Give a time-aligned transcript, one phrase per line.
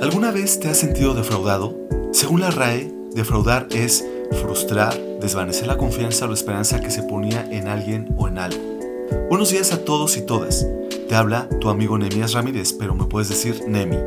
[0.00, 1.76] ¿Alguna vez te has sentido defraudado?
[2.12, 4.04] Según la RAE, defraudar es
[4.40, 8.62] frustrar, desvanecer la confianza o la esperanza que se ponía en alguien o en algo.
[9.28, 10.66] Buenos días a todos y todas.
[11.08, 13.98] Te habla tu amigo Nemías Ramírez, pero me puedes decir Nemi.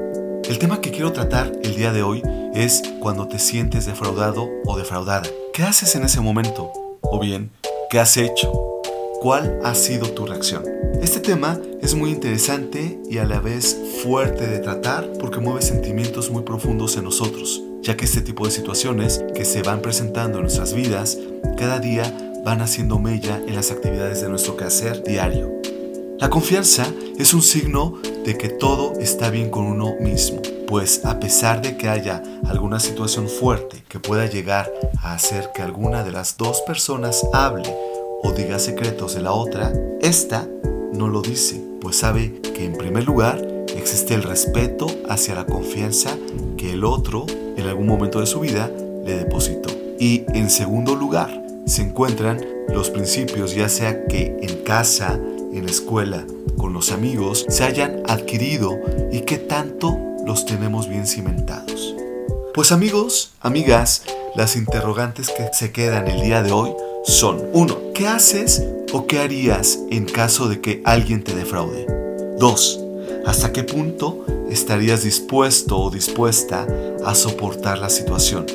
[0.48, 2.24] El tema que quiero tratar el día de hoy
[2.54, 5.28] es cuando te sientes defraudado o defraudada.
[5.54, 6.72] ¿Qué haces en ese momento?
[7.02, 7.52] O bien,
[7.90, 8.69] ¿qué has hecho?
[9.22, 10.64] ¿Cuál ha sido tu reacción?
[11.02, 16.32] Este tema es muy interesante y a la vez fuerte de tratar porque mueve sentimientos
[16.32, 20.44] muy profundos en nosotros, ya que este tipo de situaciones que se van presentando en
[20.44, 21.18] nuestras vidas
[21.58, 25.52] cada día van haciendo mella en las actividades de nuestro quehacer diario.
[26.18, 26.86] La confianza
[27.18, 31.76] es un signo de que todo está bien con uno mismo, pues a pesar de
[31.76, 34.72] que haya alguna situación fuerte que pueda llegar
[35.04, 37.76] a hacer que alguna de las dos personas hable
[38.24, 40.48] o diga secretos de la otra, esta
[40.94, 43.46] no lo dice, pues sabe que en primer lugar
[43.76, 46.18] existe el respeto hacia la confianza
[46.58, 48.72] que el otro en algún momento de su vida
[49.06, 49.70] le depositó.
[50.00, 55.20] Y en segundo lugar se encuentran los principios, ya sea que en casa,
[55.54, 56.26] en la escuela,
[56.58, 58.80] con los amigos, se hayan adquirido
[59.12, 61.96] y que tanto los tenemos bien cimentados.
[62.54, 64.04] Pues amigos, amigas,
[64.36, 67.78] las interrogantes que se quedan el día de hoy son 1.
[67.94, 71.86] ¿Qué haces o qué harías en caso de que alguien te defraude?
[72.40, 72.80] 2.
[73.26, 76.68] ¿Hasta qué punto estarías dispuesto o dispuesta
[77.06, 78.46] a soportar la situación?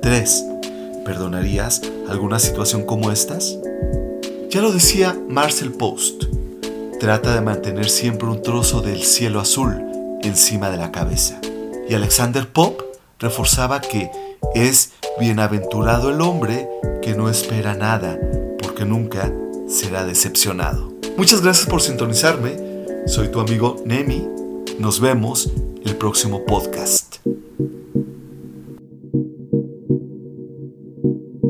[0.00, 0.44] 3.
[1.04, 3.58] ¿Perdonarías alguna situación como estas?
[4.50, 6.24] Ya lo decía Marcel Post,
[7.00, 9.82] trata de mantener siempre un trozo del cielo azul
[10.22, 11.40] encima de la cabeza.
[11.88, 12.84] Y Alexander Pope
[13.18, 14.10] reforzaba que
[14.54, 16.68] es bienaventurado el hombre
[17.02, 18.18] que no espera nada,
[18.62, 19.32] porque nunca
[19.68, 20.92] será decepcionado.
[21.16, 22.56] Muchas gracias por sintonizarme.
[23.06, 24.26] Soy tu amigo Nemi.
[24.78, 25.50] Nos vemos
[25.84, 27.03] el próximo podcast.